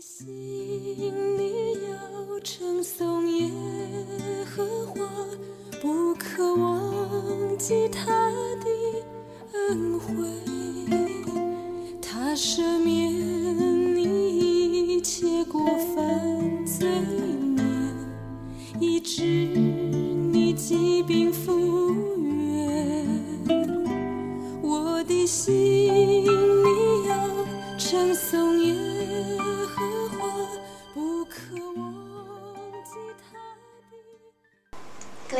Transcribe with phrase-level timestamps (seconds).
[0.00, 0.26] 心
[1.36, 3.50] 里要称颂耶
[4.46, 4.94] 和华，
[5.82, 8.06] 不可忘记他
[8.64, 8.66] 的
[9.52, 10.24] 恩惠。
[12.00, 15.62] 他赦免你一切过
[15.94, 16.88] 犯罪
[17.54, 17.62] 孽，
[18.80, 21.92] 医治你疾病复
[22.24, 23.06] 原。
[24.62, 26.26] 我的心里
[27.06, 28.74] 要称颂耶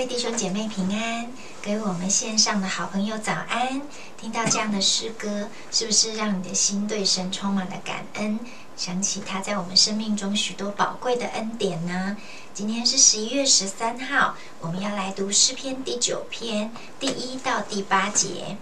[0.00, 3.82] 位弟兄姐妹平安，给我们线上的好朋友早安！
[4.18, 8.40] 听到这样的诗歌，是不是让你的心对神充满了感恩？
[8.78, 12.16] 想起他在我们生命中许多宝贵的恩典呢？
[12.54, 18.56] 今天是十一月十三号，我们要来读诗篇第九篇第一到第八节。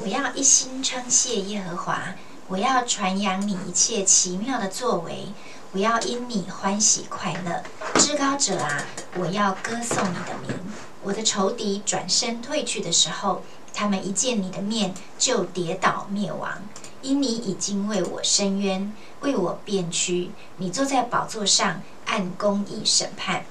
[0.00, 2.14] 我要一心称谢耶和华，
[2.48, 5.28] 我要传扬你一切奇妙的作为，
[5.74, 7.62] 我要因你欢喜快乐。
[7.98, 8.84] 至高者啊，
[9.16, 10.54] 我要歌颂你的名。
[11.02, 13.42] 我的仇敌转身退去的时候，
[13.72, 16.60] 他们一见你的面就跌倒灭亡，
[17.00, 20.30] 因你已经为我伸冤，为我辩屈。
[20.58, 23.46] 你坐在宝座上，按公义审判。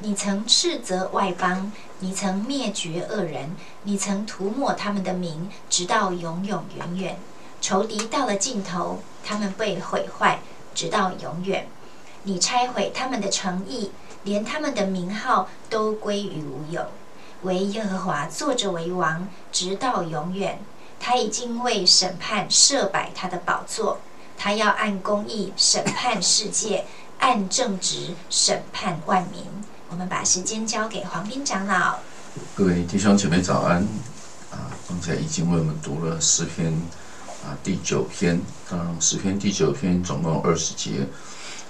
[0.00, 7.18] 你曾斥责外邦，你曾灭绝恶人，你曾涂抹他们的名，直到永永远远。
[7.62, 10.40] 仇敌到了尽头，他们被毁坏，
[10.74, 11.66] 直到永远。
[12.24, 13.90] 你拆毁他们的诚意，
[14.24, 16.86] 连他们的名号都归于无有。
[17.42, 20.60] 唯耶和华坐着为王，直到永远。
[21.00, 23.98] 他已经为审判设摆他的宝座，
[24.38, 26.84] 他要按公义审判世界，
[27.18, 29.44] 按正直审判万民。
[29.90, 31.98] 我们把时间交给黄斌长老。
[32.54, 33.78] 各位弟兄姐妹早安
[34.52, 34.70] 啊！
[34.88, 36.72] 刚才已经为我们读了十篇
[37.44, 38.40] 啊第九篇，
[38.70, 41.06] 当然诗篇第九篇总共二十节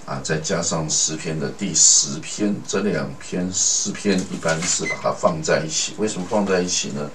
[0.05, 5.95] 啊，再加上诗篇的第十篇，这两篇诗篇一般是把它放在一起。
[5.99, 7.11] 为什么放在一起呢？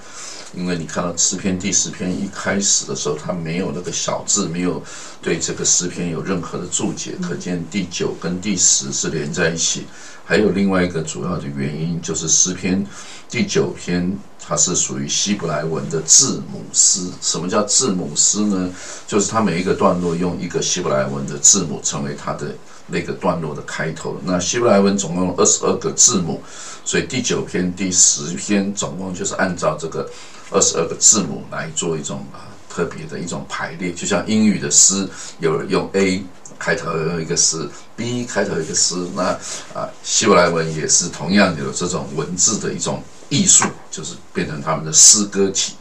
[0.54, 4.82] 因为你看到诗篇第十篇一开始的时候，它没有那个小字，没有
[5.20, 9.84] 对这个诗篇有任何的注解，可见第九跟第十是连在一起。
[10.24, 12.84] 还有另外一个主要的原因，就是诗篇
[13.28, 17.02] 第九篇它是属于希伯来文的字母诗。
[17.20, 18.72] 什么叫字母诗呢？
[19.06, 22.54] 就是它每一个段落用一个希伯来文的字母成为它的
[22.86, 24.16] 那个段落的开头。
[24.24, 26.42] 那希伯来文总共二十二个字母，
[26.82, 30.08] 所以第九篇、第十篇总共就是按照这个
[30.50, 33.92] 二十二个字母来做一种啊特别的一种排列。
[33.92, 35.06] 就像英语的诗，
[35.40, 36.24] 有人用 A。
[36.60, 39.22] 开头有一个诗，B 开头一个诗，那
[39.72, 45.74] 啊，希伯来文也是同样有这种文字的一种艺术，就是变成他们的诗歌体。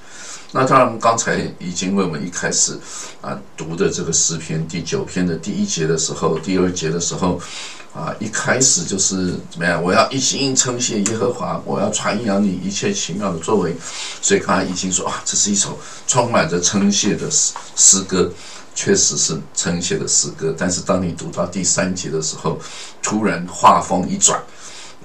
[0.51, 2.79] 那当然，刚才已经为我们一开始
[3.21, 7.39] 啊读的这个诗篇第九篇的第一节的时候，第二节的时候
[7.93, 9.83] 啊，一开始就是怎么样？
[9.83, 13.75] 我要一心称谢耶和华，我要传扬你一切奇妙的作为。
[14.21, 18.31] 所以刚才已经说啊，这是一首充满着称谢的诗诗歌。
[18.79, 22.59] 确实是称谢的诗歌，但是当你读到第三节的时候，
[23.01, 24.39] 突然画风一转，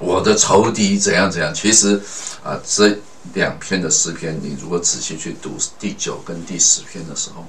[0.03, 1.55] 我的仇敌怎样怎样。
[1.55, 1.99] 其实
[2.43, 2.99] 啊，这
[3.35, 7.47] 两篇的诗篇，你如果仔细去读第九跟第十篇的时候，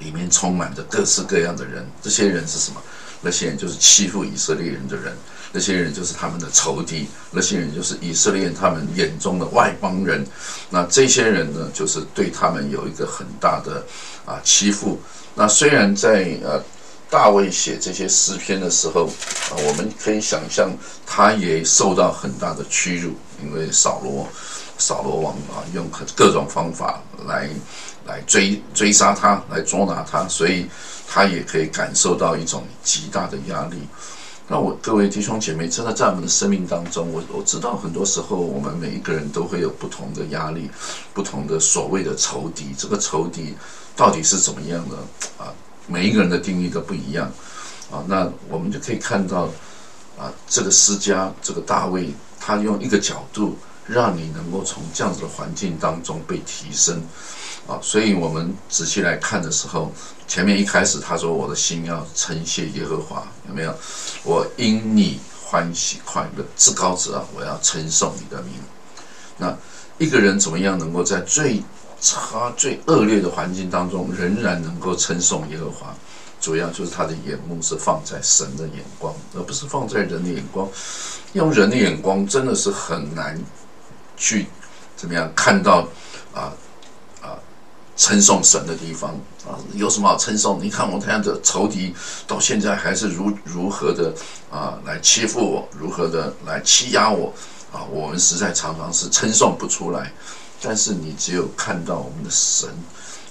[0.00, 1.84] 里面充满着各式各样的人。
[2.02, 2.80] 这些人是什么？
[3.22, 5.16] 那些人就是欺负以色列人的人，
[5.52, 10.26] 那些人就是他们的仇敌，那些人就是以色列人他们眼中的外邦人。
[10.70, 13.84] 那这些人呢，就是对他们有一个很大的。
[14.26, 15.00] 啊，欺负。
[15.34, 16.62] 那虽然在呃
[17.10, 20.70] 大卫写这些诗篇的时候，啊，我们可以想象
[21.04, 23.12] 他也受到很大的屈辱，
[23.42, 24.28] 因为扫罗，
[24.78, 27.50] 扫罗王啊，用各种方法来
[28.06, 30.70] 来追追杀他，来捉拿他，所以
[31.08, 33.76] 他也可以感受到一种极大的压力。
[34.46, 40.70] 那我各位弟兄姐妹，真的在我们的生命当中，我我知道很多时候我们每一个人都会有不同的压力，
[41.12, 42.72] 不同的所谓的仇敌。
[42.78, 43.56] 这个仇敌
[43.96, 44.96] 到底是怎么样的
[45.36, 45.50] 啊？
[45.86, 47.30] 每一个人的定义都不一样
[47.90, 48.04] 啊。
[48.06, 49.48] 那我们就可以看到
[50.18, 53.56] 啊，这个施家，这个大卫，他用一个角度
[53.86, 57.02] 让你能够从这样子的环境当中被提升
[57.66, 57.78] 啊。
[57.82, 59.92] 所以我们仔细来看的时候。
[60.30, 63.74] 前面一开始他说：“我的心要称谢耶和华，有没有？
[64.22, 68.52] 我因你欢喜快乐，至高者啊，我要称颂你的名。
[69.38, 69.52] 那
[69.98, 71.60] 一个人怎么样能够在最
[72.00, 75.94] 差、最恶劣的环境当中，仍然能够称颂耶和华？
[76.40, 80.68] 主要就是他的眼目是放在神的眼光，而不是放在人的眼光。
[81.34, 83.40] 用人的眼光真的是很难
[84.16, 84.46] 去
[84.96, 85.86] 怎么样看到
[86.34, 86.52] 啊。”
[87.96, 89.10] 称颂神的地方
[89.46, 90.58] 啊，有什么好称颂？
[90.58, 91.94] 你看我这样的仇敌
[92.26, 94.10] 到现在还是如如何的
[94.50, 97.30] 啊来欺负我，如何的来欺压我
[97.70, 100.10] 啊，我们实在常常是称颂不出来。
[100.60, 102.68] 但是你只有看到我们的神。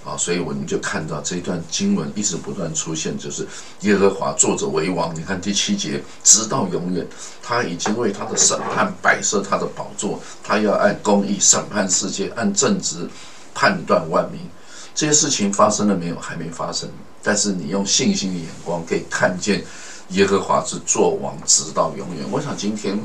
[0.05, 3.45] 啊，所以我们就看到这一段经文一直不断出现，就是
[3.81, 5.13] 耶和华坐着为王。
[5.13, 7.05] 你看第七节，直到永远，
[7.43, 13.09] 他已经为他的审判摆设他的宝座，他要按公义审判世界，按正直
[13.53, 14.39] 判断万民。
[14.95, 16.15] 这些事情发生了没有？
[16.17, 16.89] 还没发生。
[17.21, 19.65] 但是你用信心的眼光可以看见，
[20.11, 22.25] 耶和华是作王直到永远。
[22.31, 22.97] 我想今天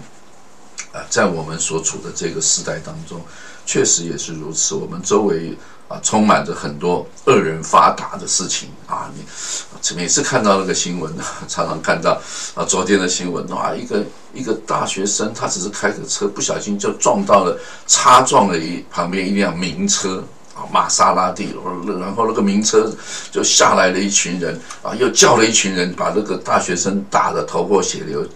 [0.92, 3.20] 啊，在我们所处的这个时代当中，
[3.66, 4.74] 确实也是如此。
[4.74, 5.56] 我们周围。
[5.86, 9.10] 啊，充满着很多恶人发达的事情啊！
[9.14, 11.14] 你每次看到那个新闻，
[11.46, 12.18] 常常看到
[12.54, 14.02] 啊，昨天的新闻啊，一个
[14.32, 17.54] 一个大学生，他只是开着车，不小心就撞到了，
[17.86, 20.24] 擦撞了一旁边一辆名车
[20.54, 21.54] 啊，玛莎拉蒂，
[22.00, 22.90] 然后那个名车
[23.30, 28.26] 就下来了一群人啊，又叫了一群人，把那个大学生打得头破血流，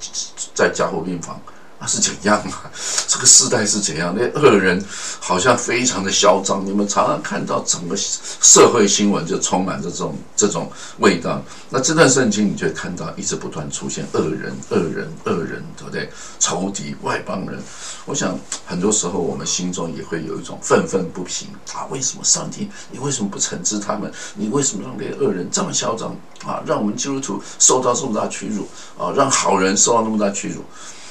[0.55, 1.41] 在加护病房。
[1.81, 2.71] 那是怎样啊？
[3.07, 4.15] 这个时代是怎样？
[4.17, 4.85] 那恶人
[5.21, 6.67] 好像非常的嚣张。
[6.67, 11.41] 你们常常看到整个社会新闻就充满着这种这种味道。
[11.71, 16.11] 那这段圣经你就会看到一直不断出现恶人、恶人、恶人，对不对？
[16.41, 17.63] 仇敌、外邦人。
[18.07, 18.37] 我想
[18.67, 21.87] 很多时候我们心中也会有一种愤愤不平啊！
[21.91, 24.11] 为什么上帝你为什么不惩治他们？
[24.35, 26.61] 你为什么让那些恶人这么嚣张啊？
[26.67, 28.67] 让我们基督徒受到这么大屈辱
[28.99, 29.13] 啊？
[29.15, 30.65] 让好人受到那么大屈辱？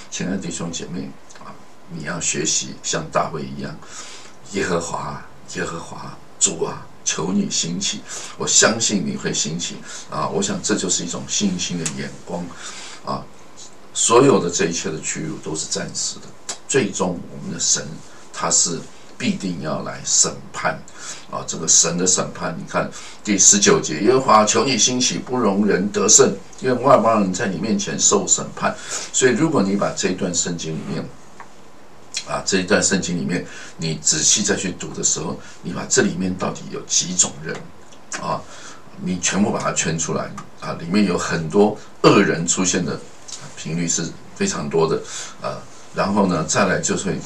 [0.09, 1.09] 亲爱的弟兄姐妹
[1.39, 1.53] 啊，
[1.89, 3.75] 你要学习像大卫一样，
[4.53, 5.23] 耶和华，
[5.55, 8.01] 耶和华，主啊，求你兴起，
[8.37, 9.75] 我相信你会兴起
[10.09, 10.27] 啊！
[10.27, 12.45] 我想这就是一种信心的眼光
[13.05, 13.23] 啊！
[13.93, 17.87] 所有的这一切的屈辱都是暂时的，最终我们的神
[18.33, 18.79] 他是。
[19.17, 20.79] 必定要来审判
[21.31, 21.43] 啊！
[21.47, 22.87] 这个神的审判，你看
[23.23, 28.75] 第十九节，耶和华求你兴起，不容人得胜，因为外邦人在你面前受审判。
[29.11, 31.03] 所以，如果你把这一段圣经里面
[32.27, 33.43] 啊，这一段圣经里面，
[33.77, 37.55] 你仔细再去读的时候，你把这里面到底有几种人
[38.21, 38.39] 啊？
[39.01, 40.29] 你全部把它圈出来
[40.59, 40.73] 啊！
[40.73, 42.99] 里面有很多恶人出现的
[43.55, 45.01] 频率是非常多的
[45.41, 45.57] 啊。
[45.95, 47.17] 然后呢，再来就是。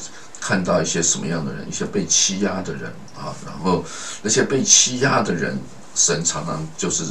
[0.44, 3.84] 看到一些什么样的人，一些被欺压的人啊，然后
[4.22, 5.56] 那些被欺压的人，
[5.94, 7.04] 神常常就是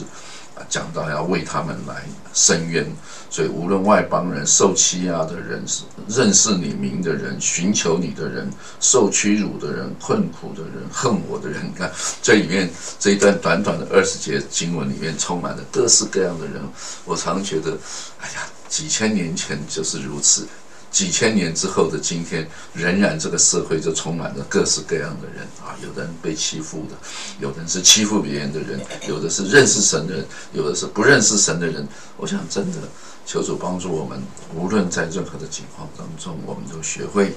[0.68, 2.86] 讲到要为他们来伸冤，
[3.30, 5.64] 所以无论外邦人、受欺压的人、
[6.10, 8.52] 认识你名的人、寻求你的人、
[8.82, 11.90] 受屈辱的人、困苦的人、恨我的人，你 看
[12.22, 12.70] 这里面
[13.00, 16.62] 这一段短短的二十节经文里面充满了各式各样的人，
[17.06, 17.78] 我常觉得，
[18.20, 20.46] 哎呀，几千年前就是如此。
[20.92, 25.72] 几千年之后的今天，仍然这个社会就充满着各式各样的人啊！
[25.82, 26.96] 有的人被欺负的，
[27.40, 31.88] 有的人是欺负别人的人，有的是认识神的人，有的是不认识神的人。
[32.18, 32.78] 我想，真的
[33.26, 34.22] 求主帮助我们，
[34.54, 37.34] 无论在任何的情况当中，我们都学会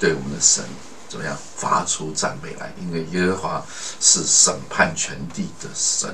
[0.00, 0.64] 对我们的神
[1.08, 3.66] 怎么样发出赞美来，因为耶和华
[4.00, 6.10] 是审判全地的神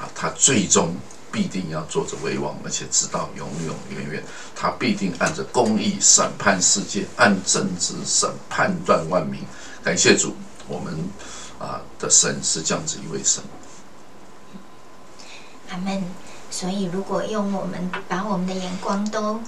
[0.00, 0.96] 啊，他最终。
[1.34, 4.22] 必定要坐着为王，而且直到永永远远。
[4.54, 9.40] 他必定按着公义审判世界，按正直审判断万民。
[9.82, 10.36] 感谢主，
[10.68, 11.10] 我们
[11.58, 13.42] 啊的神是这样子一位神。
[15.70, 16.04] 阿门。
[16.52, 19.40] 所以，如果用我们把我们的眼光都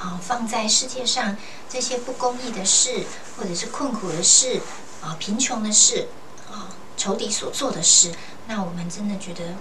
[0.00, 1.36] 啊放在世界上
[1.68, 3.04] 这些不公义的事，
[3.36, 4.62] 或者是困苦的事
[5.02, 6.08] 啊、贫穷的事
[6.50, 8.14] 啊、仇敌所做的事，
[8.48, 9.52] 那我们真的觉得。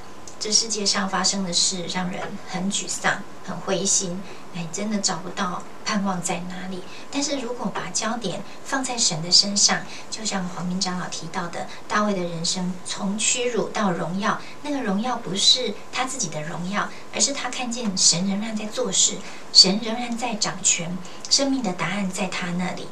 [0.44, 4.22] 这世界上发生的事让人很沮丧、很灰心，
[4.54, 6.84] 哎，真的找不到盼望在哪里。
[7.10, 19.20] 但是如果把焦点放在神的身上，就像黄明长老提到的，大卫的人生从屈辱到荣耀，那个荣耀不是他自己的荣耀，而是他看见神仍然在做事，
[19.54, 20.98] 神仍然在掌权，
[21.30, 22.90] 生命的答案在他那里，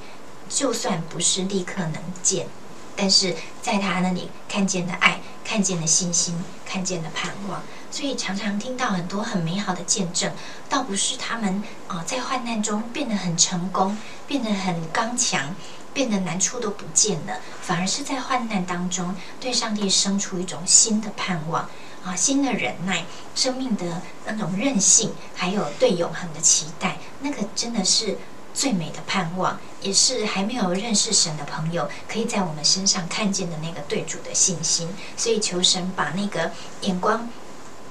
[0.48, 2.48] 就算不是立刻能见。
[2.95, 10.31] 但是在他那里看见的爱，看见的信心，看见的盼望，所以常常听到很多很美好的见证，
[10.69, 15.55] 倒不是他们啊在患难中变得很成功，变得很刚强，
[15.93, 21.69] 变得难处都不见了，反而是在患难当中对上帝生出一种新的盼望
[22.03, 23.05] 啊，新的忍耐，
[23.36, 28.17] 生命的那种韧性，还有对永恒的期待，那个真的是。
[28.53, 34.89] 最美的盼望，也是还没有认识神的朋友可以在我们身上看见的那个对主的信心。
[35.15, 37.29] 所以求神把那个眼光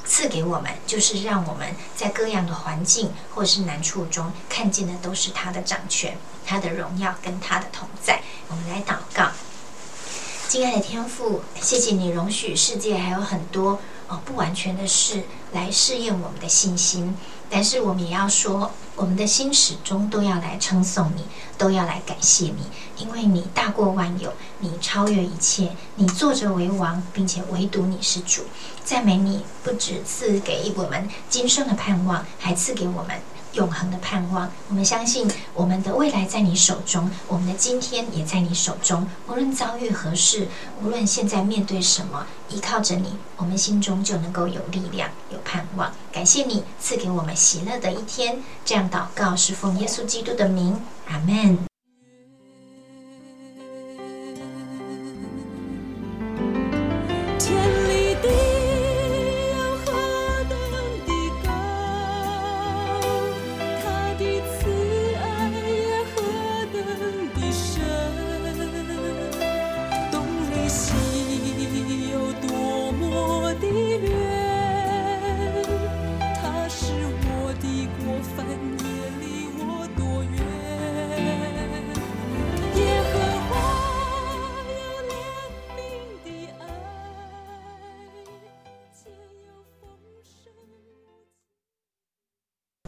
[0.05, 8.23] 赐给我们，就是让我们在各样的环境或是难处中看见的都是他的掌权、他的荣耀跟他的同在。
[8.49, 9.31] 我们来祷告，
[10.49, 17.17] 敬爱的天父，谢谢你容许世界还有很多哦不完全的事来试验我们的信心，
[17.51, 21.25] 但是我们也要说，我们的心始终都要来称颂你，
[21.59, 22.63] 都要来感谢你，
[22.97, 28.43] 因为你大过万有，你超越一切，你坐着为王，并且唯独你是主。
[28.85, 33.21] 赞美你，不止赐给我们今生的盼望，还赐给我们。
[33.55, 39.07] 永恒的盼望，我们相信我们的未来在你手中，我们的今天也在你手中。
[39.29, 40.49] 无论遭遇何事，
[40.83, 45.93] 无论现在面对什么，依靠着你，我们心中就能够有力量、有盼望。
[46.13, 48.43] 感谢你赐给我们喜乐的一天。
[48.65, 51.70] 这样祷告是奉耶稣基督的名，阿门。